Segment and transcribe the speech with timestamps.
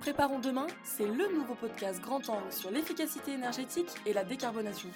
[0.00, 4.88] Préparons demain, c'est le nouveau podcast grand angle sur l'efficacité énergétique et la décarbonation.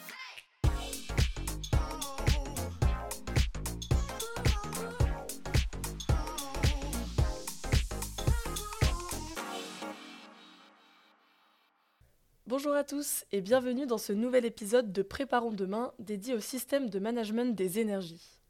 [12.46, 16.91] Bonjour à tous et bienvenue dans ce nouvel épisode de Préparons demain dédié au système
[16.91, 18.41] de management des énergies.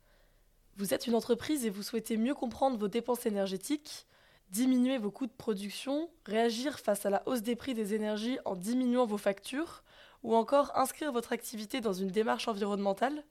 [0.76, 4.06] Vous êtes une entreprise et vous souhaitez mieux comprendre vos dépenses énergétiques,
[4.50, 8.56] diminuer vos coûts de production, réagir face à la hausse des prix des énergies en
[8.56, 9.82] diminuant vos factures,
[10.22, 13.24] ou encore inscrire votre activité dans une démarche environnementale?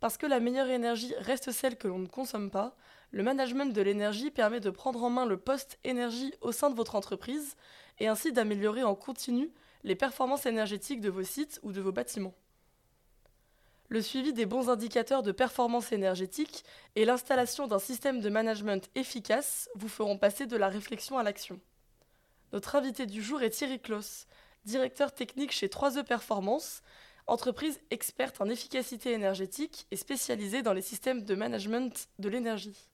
[0.00, 2.76] Parce que la meilleure énergie reste celle que l'on ne consomme pas,
[3.12, 6.74] le management de l'énergie permet de prendre en main le poste énergie au sein de
[6.74, 7.56] votre entreprise
[7.98, 9.52] et ainsi d'améliorer en continu
[9.84, 12.34] les performances énergétiques de vos sites ou de vos bâtiments.
[13.92, 16.64] Le suivi des bons indicateurs de performance énergétique
[16.96, 21.60] et l'installation d'un système de management efficace vous feront passer de la réflexion à l'action.
[22.54, 24.26] Notre invité du jour est Thierry Kloss,
[24.64, 26.80] directeur technique chez 3E Performance,
[27.26, 32.88] entreprise experte en efficacité énergétique et spécialisée dans les systèmes de management de l'énergie.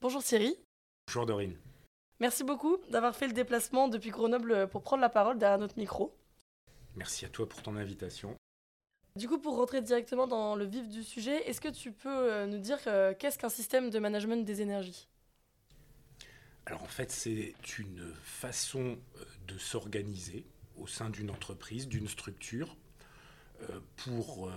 [0.00, 0.56] Bonjour Thierry.
[1.06, 1.58] Bonjour Dorine.
[2.18, 6.16] Merci beaucoup d'avoir fait le déplacement depuis Grenoble pour prendre la parole derrière notre micro.
[6.96, 8.34] Merci à toi pour ton invitation.
[9.16, 12.46] Du coup, pour rentrer directement dans le vif du sujet, est-ce que tu peux euh,
[12.46, 15.08] nous dire euh, qu'est-ce qu'un système de management des énergies?
[16.66, 20.44] Alors en fait, c'est une façon euh, de s'organiser
[20.76, 22.76] au sein d'une entreprise, d'une structure,
[23.96, 24.50] pour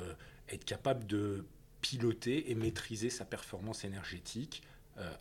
[0.49, 1.45] être capable de
[1.81, 4.63] piloter et maîtriser sa performance énergétique,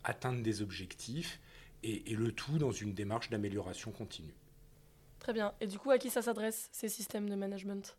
[0.03, 1.39] atteindre des objectifs
[1.83, 4.35] et, le tout dans une démarche d'amélioration continue.
[5.19, 5.55] Très bien.
[5.61, 7.95] Et du coup, à qui ça s'adresse, ces systèmes de management?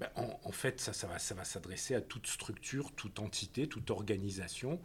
[0.00, 3.90] Ben, en, fait, ça, ça va, ça va s'adresser à toute structure, toute entité, toute
[3.90, 4.80] organisation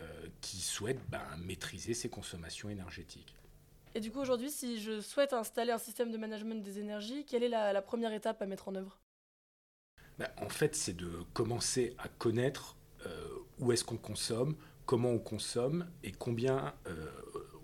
[0.00, 3.34] euh, qui souhaite ben, maîtriser ses consommations énergétiques.
[3.96, 7.42] Et du coup, aujourd'hui, si je souhaite installer un système de management des énergies, quelle
[7.42, 9.00] est la, première étape à mettre en œuvre?
[10.20, 13.28] Ben, En fait, c'est de commencer à connaître euh,
[13.58, 17.10] où est-ce qu'on consomme, comment on consomme et combien euh,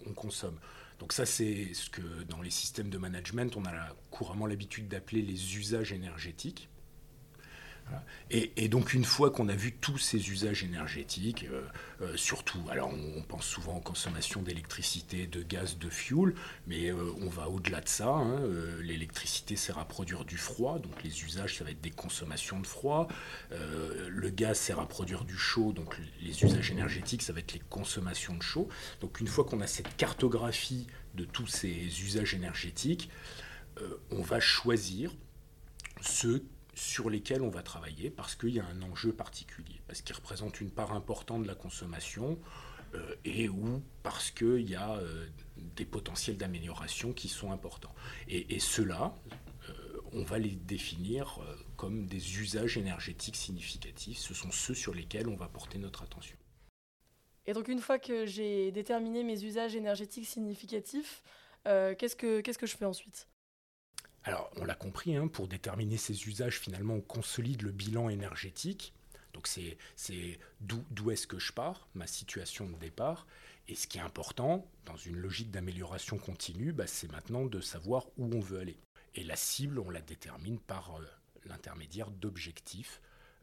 [0.05, 0.59] on consomme.
[0.99, 5.23] Donc ça, c'est ce que dans les systèmes de management, on a couramment l'habitude d'appeler
[5.23, 6.69] les usages énergétiques.
[8.31, 11.63] Et, donc une fois qu'on a vu tous ces usages énergétiques, euh,
[12.03, 16.35] euh, surtout, alors on, pense souvent aux consommations d'électricité, de gaz, de fuel,
[16.67, 18.09] mais euh, on va au-delà de ça.
[18.09, 18.41] Hein,
[18.83, 22.67] l'électricité sert à produire du froid, donc les usages ça va être des consommations de
[22.67, 23.09] froid.
[23.51, 27.63] le gaz sert à produire du chaud, donc les usages énergétiques ça va être les
[27.71, 28.69] consommations de chaud.
[29.01, 31.71] Donc une fois qu'on a cette cartographie de tous ces
[32.03, 33.11] usages énergétiques,
[34.11, 35.13] on va choisir
[36.01, 36.45] ceux
[36.79, 40.61] sur lesquels on va travailler parce qu'il y a un enjeu particulier, parce qu'ils représentent
[40.61, 42.39] une part importante de la consommation
[42.95, 47.95] euh, et ou parce qu'il y a euh, des potentiels d'amélioration qui sont importants.
[48.29, 49.13] Et, ceux-là,
[49.69, 49.73] euh,
[50.13, 51.41] on va les définir
[51.77, 54.19] comme des usages énergétiques significatifs.
[54.19, 56.37] Ce sont ceux sur lesquels on va porter notre attention.
[57.47, 61.23] Et donc une fois que j'ai déterminé mes usages énergétiques significatifs,
[61.65, 63.27] qu'est-ce que qu'est-ce que je fais ensuite?
[64.25, 68.93] Alors, on l'a compris, hein, pour déterminer ces usages, finalement, on consolide le bilan énergétique.
[69.33, 73.27] Donc, c'est d'où est-ce que je pars, ma situation de départ.
[73.69, 78.07] Et ce qui est important, dans une logique d'amélioration continue, bah, c'est maintenant de savoir
[78.17, 78.79] où on veut aller.
[79.15, 81.05] Et la cible, on la détermine par euh,
[81.45, 83.01] l'intermédiaire d'objectifs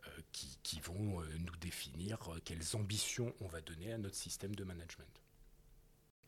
[0.08, 4.64] euh, qui, vont euh, nous définir quelles ambitions on va donner à notre système de
[4.64, 5.22] management.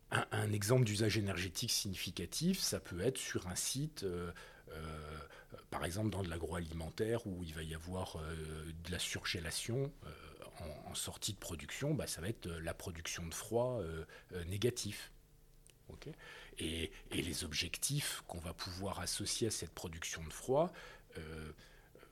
[0.09, 4.31] Un, exemple d'usage énergétique significatif, ça peut être sur un site, euh,
[4.69, 5.18] euh,
[5.69, 9.91] par exemple dans de l'agroalimentaire où il va y avoir euh, de la surgélation
[10.85, 13.79] en, sortie de production, bah, ça va être la production de froid
[14.47, 15.12] négatif.
[16.57, 20.72] et, les objectifs qu'on va pouvoir associer à cette production de froid,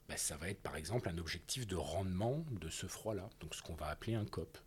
[0.08, 3.64] bah, ça va être par exemple un objectif de rendement de ce froid-là, donc ce
[3.64, 4.60] qu'on va appeler un COP.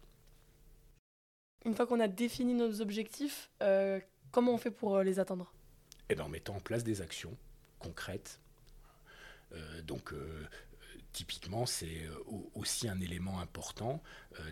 [1.64, 4.00] Une fois qu'on a défini nos objectifs, euh,
[4.30, 5.52] comment on fait pour euh, les atteindre?
[6.08, 7.36] Eh bien, en mettant en place des actions
[7.78, 8.40] concrètes.
[9.52, 10.14] Euh, donc,
[11.12, 12.08] typiquement, c'est
[12.54, 14.02] aussi un élément important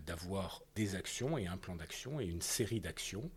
[0.05, 3.31] d'avoir des actions et un plan d'action et une série d'actions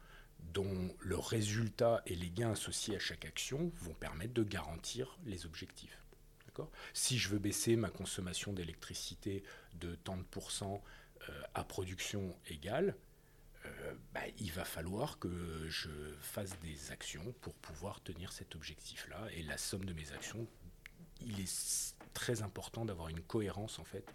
[0.53, 5.45] dont le résultat et les gains associés à chaque action vont permettre de garantir les
[5.45, 6.01] objectifs.
[6.93, 9.43] Si je veux baisser ma consommation d'électricité
[9.75, 10.83] de tant de pourcents
[11.53, 12.95] à production égale,
[14.13, 15.89] bah, il va falloir que je
[16.19, 19.27] fasse des actions pour pouvoir tenir cet objectif-là.
[19.35, 20.47] Et la somme de mes actions,
[21.21, 24.05] il est très important d'avoir une cohérence en fait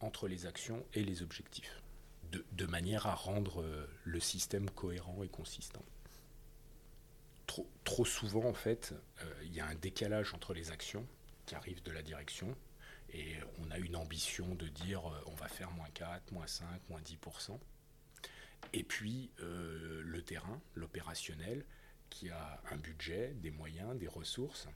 [0.00, 1.82] entre les actions et les objectifs.
[2.30, 3.62] de, manière à rendre
[4.04, 5.84] le système cohérent et consistant.
[7.46, 8.94] Trop, trop souvent, en fait,
[9.42, 11.06] il y a un décalage entre les actions
[11.44, 12.56] qui arrivent de la direction
[13.12, 17.00] et on a une ambition de dire on va faire moins 4, moins 5, moins
[17.02, 17.58] 10%.
[18.72, 21.64] Et puis le terrain, l'opérationnel,
[22.12, 24.68] qui a un budget, des moyens, des ressources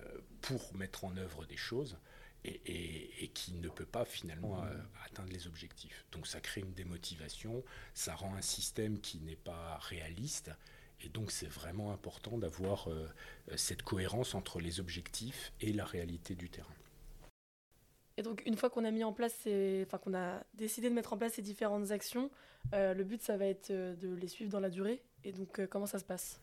[0.00, 1.98] euh, pour mettre en œuvre des choses
[2.44, 4.68] et, qui ne peut pas finalement euh,
[5.04, 6.04] atteindre les objectifs.
[6.12, 7.64] Donc ça crée une démotivation,
[7.94, 10.50] ça rend un système qui n'est pas réaliste
[11.00, 13.08] et donc c'est vraiment important d'avoir euh,
[13.56, 16.74] cette cohérence entre les objectifs et la réalité du terrain.
[18.16, 19.48] Et donc une fois qu'on a mis en place,
[19.82, 22.30] enfin qu'on a décidé de mettre en place ces différentes actions,
[22.72, 25.02] le but ça va être de les suivre dans la durée.
[25.24, 26.40] Et donc comment ça se passe?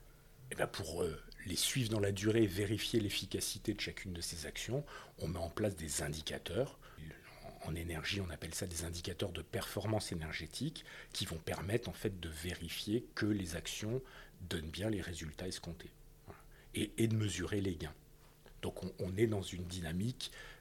[0.51, 4.19] Eh ben, pour euh, les suivre dans la durée et vérifier l'efficacité de chacune de
[4.19, 4.83] ces actions,
[5.19, 6.77] on met en place des indicateurs.
[7.63, 10.83] En énergie, on appelle ça des indicateurs de performance énergétique
[11.13, 14.01] qui vont permettre en fait de vérifier que les actions
[14.49, 15.91] donnent bien les résultats escomptés
[16.73, 17.93] et, de mesurer les gains.
[18.61, 20.31] Donc on, est dans une dynamique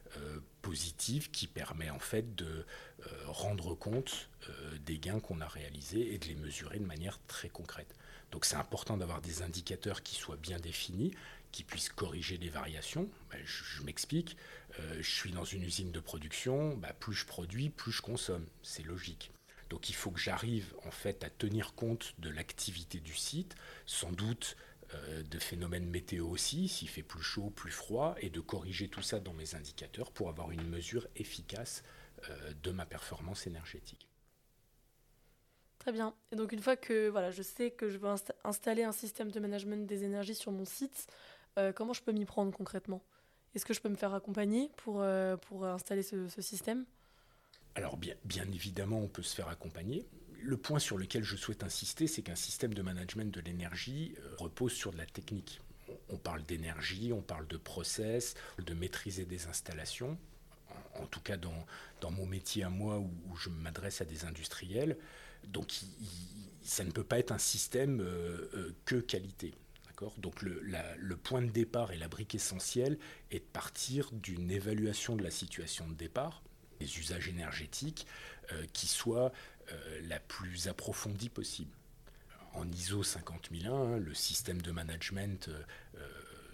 [0.61, 4.29] positive qui permet en fait de euh, rendre compte
[4.85, 7.95] des gains qu'on a réalisés et de les mesurer de manière très concrète.
[8.31, 11.13] Donc c'est important d'avoir des indicateurs qui soient bien définis,
[11.51, 13.09] qui puissent corriger les variations.
[13.29, 14.37] Ben, je, m'explique,
[14.79, 18.45] euh, je suis dans une usine de production, ben, plus je produis, plus je consomme.
[18.63, 19.31] C'est logique.
[19.69, 23.55] Donc il faut que j'arrive en fait à tenir compte de l'activité du site,
[23.85, 24.70] sans doute euh,
[25.23, 29.19] de phénomènes météo aussi, s'il fait plus chaud, plus froid, et de corriger tout ça
[29.19, 31.83] dans mes indicateurs pour avoir une mesure efficace
[32.29, 34.07] euh, de ma performance énergétique.
[35.79, 36.13] Très bien.
[36.31, 38.09] Et donc une fois que voilà, je sais que je veux
[38.43, 41.07] installer un système de management des énergies sur mon site,
[41.57, 43.01] euh, comment je peux m'y prendre concrètement?
[43.55, 46.85] Est-ce que je peux me faire accompagner pour, euh, pour installer ce, système?
[47.73, 50.05] Alors bien, bien évidemment, on peut se faire accompagner.
[50.43, 54.35] Le point sur lequel je souhaite insister, c'est qu'un système de management de l'énergie euh,
[54.37, 55.61] repose sur de la technique.
[56.09, 60.17] On parle d'énergie, on parle de process, de maîtriser des installations.
[60.95, 61.65] En, tout cas, dans,
[61.99, 64.97] dans mon métier à moi, où, je m'adresse à des industriels,
[65.47, 65.73] donc
[66.63, 69.53] ça ne peut pas être un système euh, euh, que qualité.
[70.17, 72.97] Donc le, point de départ et la brique essentielle
[73.29, 76.41] est de partir d'une évaluation de la situation de départ,
[76.79, 78.07] des usages énergétiques,
[78.73, 79.31] qui soit
[80.03, 81.75] la plus approfondie possible.
[82.53, 85.49] En ISO 50001, hein, le système de management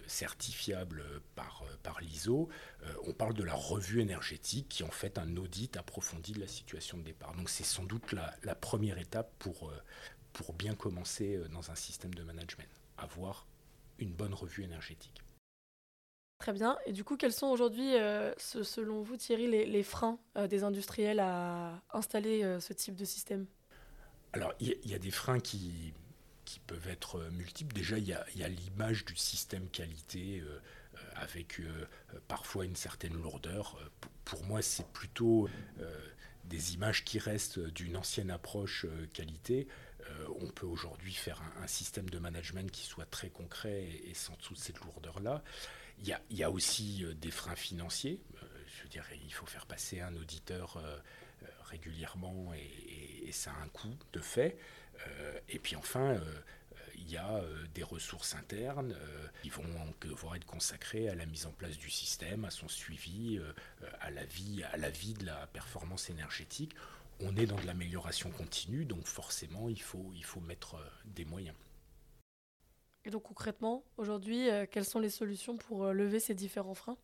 [0.08, 1.04] certifiable
[1.34, 2.48] par, par l'ISO,
[2.82, 6.40] euh, on parle de la revue énergétique qui est en fait un audit approfondi de
[6.40, 7.34] la situation de départ.
[7.34, 9.82] Donc c'est sans doute la, première étape pour, euh,
[10.32, 13.46] pour bien commencer euh, dans un système de management, avoir
[13.98, 15.22] une bonne revue énergétique.
[16.38, 16.78] Très bien.
[16.86, 17.94] Et du coup, quels sont aujourd'hui,
[18.38, 20.18] selon vous, Thierry, les, freins
[20.48, 23.46] des industriels à installer ce type de système?
[24.32, 25.94] Alors, il y, a des freins qui,
[26.66, 27.74] peuvent être euh, multiples.
[27.74, 30.60] Déjà, il y a, l'image du système qualité euh,
[30.94, 31.60] euh, avec
[32.26, 33.78] parfois une certaine lourdeur.
[34.24, 35.48] Pour moi, c'est plutôt
[36.44, 39.68] des images qui restent d'une ancienne approche qualité.
[40.40, 44.58] on peut aujourd'hui faire un, système de management qui soit très concret et, sans toute
[44.58, 45.42] cette lourdeur-là.
[46.00, 48.20] Il y, a, aussi des freins financiers.
[48.66, 50.80] je veux dire, il faut faire passer un auditeur
[51.68, 54.56] régulièrement et, ça a un coût de fait.
[55.06, 56.40] Euh, et puis enfin, euh,
[56.96, 58.96] il y a euh, des ressources internes
[59.42, 59.64] qui vont
[60.00, 63.38] devoir être consacrées à la mise en place du système, à son suivi,
[64.00, 66.74] à la vie, à la vie de la performance énergétique.
[67.20, 71.56] On est dans de l'amélioration continue, donc forcément, il faut mettre des moyens.
[73.04, 76.98] Et donc concrètement, aujourd'hui, quelles sont les solutions pour lever ces différents freins?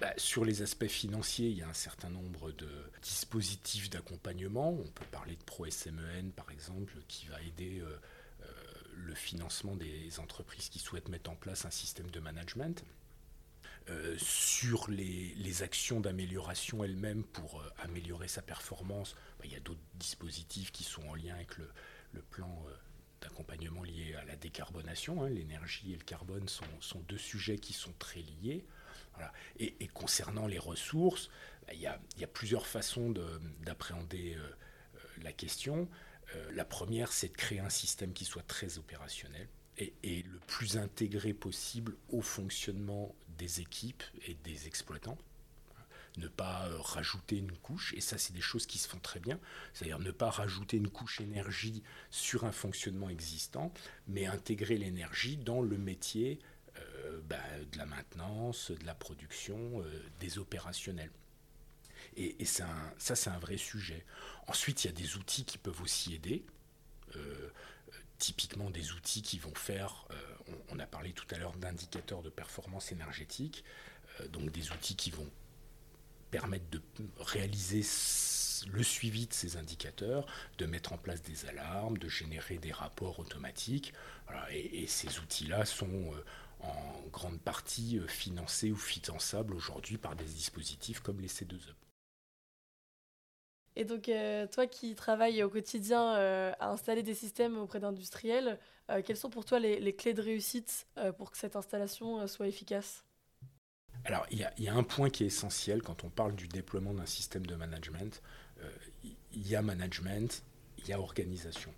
[0.00, 2.68] Bah, sur les aspects financiers, il y a un certain nombre de
[3.00, 4.70] dispositifs d'accompagnement.
[4.70, 8.00] On peut parler de ProSMEN, par exemple, qui va aider euh,
[8.42, 8.46] euh,
[8.96, 12.84] le financement des entreprises qui souhaitent mettre en place un système de management.
[13.88, 19.80] Euh, sur les, actions d'amélioration elles-mêmes pour améliorer sa performance, bah, il y a d'autres
[19.94, 21.70] dispositifs qui sont en lien avec le,
[22.30, 22.64] plan
[23.24, 25.22] d'accompagnement lié à la décarbonation.
[25.22, 25.30] Hein.
[25.30, 28.64] L'énergie et le carbone sont, deux sujets qui sont très liés.
[29.58, 31.30] Et, concernant les ressources,
[31.66, 33.10] bah, il y, a, plusieurs façons
[33.62, 35.88] d'appréhender euh, euh, la question.
[36.34, 40.76] Euh, la première, c'est de créer un système qui soit très opérationnel et, le plus
[40.76, 45.18] intégré possible au fonctionnement des équipes et des exploitants
[46.16, 49.38] ne pas rajouter une couche, et ça c'est des choses qui se font très bien,
[49.72, 53.72] c'est-à-dire ne pas rajouter une couche énergie sur un fonctionnement existant,
[54.06, 56.38] mais intégrer l'énergie dans le métier
[56.76, 57.42] euh, bah,
[57.72, 61.10] de la maintenance, de la production, euh, des opérationnels.
[62.16, 62.68] Et, ça,
[62.98, 64.04] c'est un vrai sujet.
[64.46, 66.44] Ensuite, il y a des outils qui peuvent aussi aider.
[67.16, 67.50] Euh,
[68.18, 70.14] typiquement des outils qui vont faire, euh,
[70.70, 73.64] on, a parlé tout à l'heure d'indicateurs de performance énergétique,
[74.20, 75.28] euh, donc des outils qui vont
[76.34, 76.80] permettre de
[77.18, 77.82] réaliser
[78.72, 80.26] le suivi de ces indicateurs,
[80.58, 83.92] de mettre en place des alarmes, de générer des rapports automatiques.
[84.50, 86.12] et, ces outils-là sont
[86.60, 91.74] en grande partie financés ou finançables aujourd'hui par des dispositifs comme les C2E.
[93.76, 98.58] Et donc, euh, toi qui travailles au quotidien euh, à installer des systèmes auprès d'industriels,
[98.90, 100.86] euh, quelles sont pour toi les, clés de réussite
[101.16, 103.04] pour que cette installation soit efficace?
[104.04, 107.06] Alors, il y, a un point qui est essentiel quand on parle du déploiement d'un
[107.06, 108.22] système de management.
[109.32, 110.42] Il y a management,
[110.78, 111.72] il y a organisation.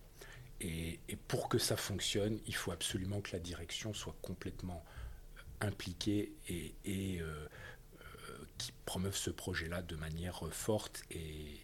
[0.61, 4.85] Et, pour que ça fonctionne, il faut absolument que la direction soit complètement
[5.61, 7.23] impliquée et, et
[8.59, 11.61] qui promeuve ce projet-là de manière forte et,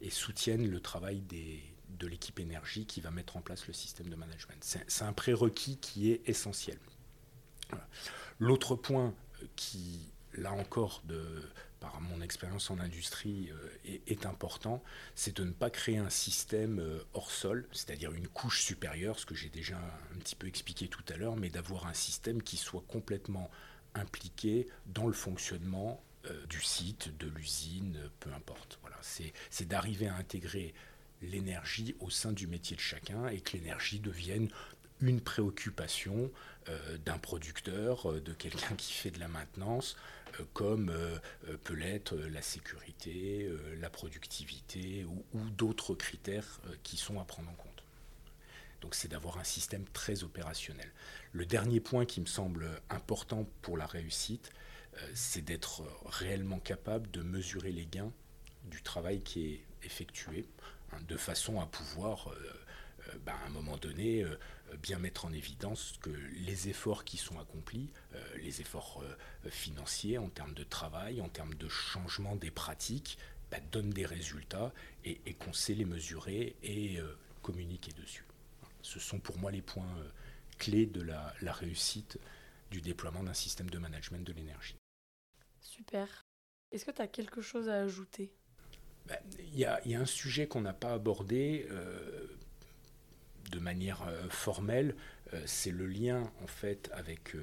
[0.00, 4.16] et soutiennent le travail de l'équipe énergie qui va mettre en place le système de
[4.16, 4.58] management.
[4.60, 6.78] C'est un prérequis qui est essentiel.
[8.38, 11.22] L'autre point euh, qui, là encore, de,
[11.80, 14.82] par mon expérience en industrie, euh, est, important,
[15.14, 19.26] c'est de ne pas créer un système euh, hors sol, c'est-à-dire une couche supérieure, ce
[19.26, 19.78] que j'ai déjà
[20.14, 23.50] un petit peu expliqué tout à l'heure, mais d'avoir un système qui soit complètement
[23.94, 28.78] impliqué dans le fonctionnement euh, du site, de l'usine, peu importe.
[28.82, 30.74] Voilà, c'est d'arriver à intégrer
[31.22, 34.48] l'énergie au sein du métier de chacun et que l'énergie devienne
[35.02, 36.30] une préoccupation
[36.68, 39.96] euh, d'un producteur, euh, de quelqu'un qui fait de la maintenance,
[40.52, 40.94] comme
[41.64, 47.82] peut l'être la sécurité, la productivité ou, d'autres critères qui sont à prendre en compte.
[48.80, 50.88] Donc c'est d'avoir un système très opérationnel.
[51.32, 54.52] Le dernier point qui me semble important pour la réussite,
[54.96, 58.12] euh, c'est d'être réellement capable de mesurer les gains
[58.64, 60.46] du travail qui est effectué,
[60.92, 62.52] hein, de façon à pouvoir, euh, euh,
[63.24, 64.24] bah, à un moment donné,
[64.82, 67.90] bien mettre en évidence que les efforts qui sont accomplis,
[68.42, 69.04] les efforts
[69.48, 73.18] financiers en termes de travail, en termes de changement des pratiques,
[73.50, 74.72] bah, donnent des résultats
[75.04, 76.98] et, qu'on sait les mesurer et
[77.42, 78.24] communiquer dessus.
[78.82, 79.96] Ce sont pour moi les points
[80.58, 82.18] clés de la réussite
[82.70, 84.76] du déploiement d'un système de management de l'énergie.
[85.60, 86.24] Super.
[86.72, 88.32] Est-ce que tu as quelque chose à ajouter?
[89.06, 92.26] Ben, Il y, a, un sujet qu'on n'a pas abordé euh,
[93.50, 94.94] de manière euh, formelle,
[95.32, 97.36] euh, c'est le lien en fait avec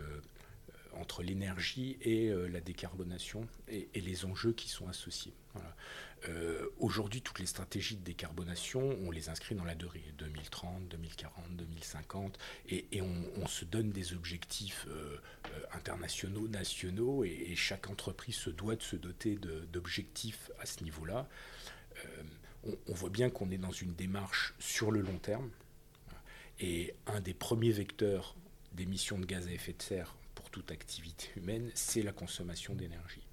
[0.93, 5.35] entre l'énergie et la décarbonation et, les enjeux qui sont associés.
[6.27, 11.55] Euh, aujourd'hui, toutes les stratégies de décarbonation, on les inscrit dans la durée, 2030, 2040,
[11.55, 12.39] 2050,
[12.69, 18.75] et, on, se donne des objectifs euh, euh, internationaux, nationaux, et, chaque entreprise se doit
[18.75, 19.37] de se doter
[19.71, 21.27] d'objectifs à ce niveau-là.
[22.63, 25.49] on, voit bien qu'on est dans une démarche sur le long terme,
[26.59, 28.35] et un des premiers vecteurs
[28.73, 33.27] d'émissions de gaz à effet de serre pour toute activité humaine, c'est la consommation d'énergie.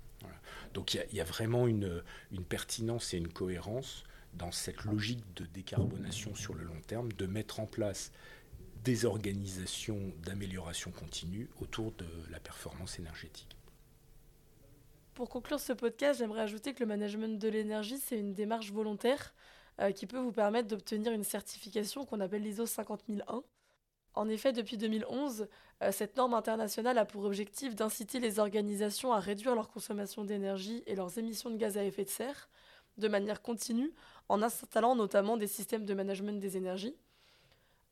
[0.72, 2.02] Donc il y, a vraiment une,
[2.48, 7.60] pertinence et une cohérence dans cette logique de décarbonation sur le long terme, de mettre
[7.60, 8.10] en place
[8.82, 13.56] des organisations d'amélioration continue autour de la performance énergétique.
[15.14, 19.32] Pour conclure ce podcast, j'aimerais ajouter que le management de l'énergie, c'est une démarche volontaire
[19.80, 23.42] euh, qui peut vous permettre d'obtenir une certification qu'on appelle l'ISO 50001.
[24.14, 25.48] En effet, depuis 2011,
[25.82, 30.84] euh, cette norme internationale a pour objectif d'inciter les organisations à réduire leur consommation d'énergie
[30.86, 32.48] et leurs émissions de gaz à effet de serre
[32.98, 33.92] de manière continue
[34.28, 36.94] en installant notamment des systèmes de management des énergies.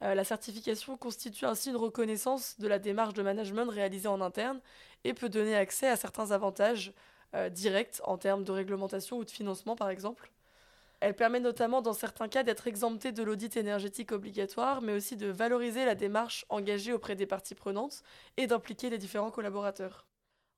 [0.04, 4.60] Euh, la certification constitue ainsi une reconnaissance de la démarche de management réalisée en interne
[5.02, 6.92] et peut donner accès à certains avantages
[7.50, 10.30] directs en termes de réglementation ou de financement par exemple.
[11.04, 15.26] Elle permet notamment dans certains cas d'être exemptée de l'audit énergétique obligatoire, mais aussi de
[15.26, 18.04] valoriser la démarche engagée auprès des parties prenantes
[18.37, 20.06] et d'impliquer les différents collaborateurs.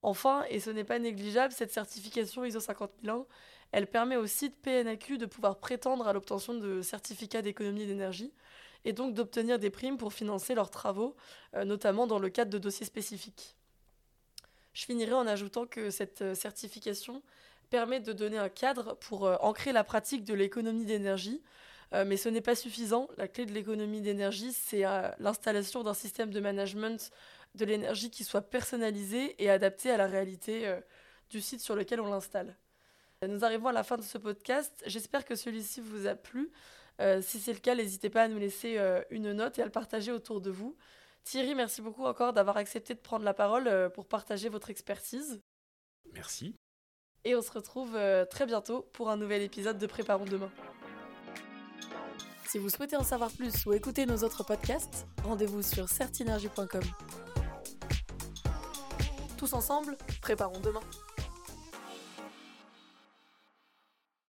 [0.02, 3.24] Enfin, et ce n'est pas négligeable, cette certification ISO 50001,
[3.72, 8.34] elle permet au site PNAQ de pouvoir prétendre à l'obtention de certificats d'économie d'énergie
[8.84, 11.16] et donc d'obtenir des primes pour financer leurs travaux,
[11.54, 13.56] euh, notamment dans le cadre de dossiers spécifiques.
[14.74, 17.22] Je finirai en ajoutant que cette euh, certification
[17.70, 21.42] permet de donner un cadre pour euh, ancrer la pratique de l'économie d'énergie.
[21.92, 23.08] Euh, mais ce n'est pas suffisant.
[23.16, 27.10] La clé de l'économie d'énergie, c'est euh, l'installation d'un système de management
[27.54, 30.76] de l'énergie qui soit personnalisé et adapté à la réalité
[31.30, 32.56] du site sur lequel on l'installe.
[33.22, 34.82] Nous arrivons à la fin de ce podcast.
[34.86, 36.50] J'espère que celui-ci vous a plu.
[37.20, 38.76] si c'est le cas, n'hésitez pas à nous laisser
[39.10, 40.76] une note et à le partager autour de vous.
[41.22, 45.40] Thierry, merci beaucoup encore d'avoir accepté de prendre la parole pour partager votre expertise.
[46.12, 46.56] Merci.
[47.24, 50.50] Et on se retrouve euh, très bientôt pour un nouvel épisode de Préparons demain.
[52.46, 56.82] Si vous souhaitez en savoir plus ou écouter nos autres podcasts, rendez-vous sur certinergie.com.
[59.36, 60.80] Tous ensemble, préparons demain.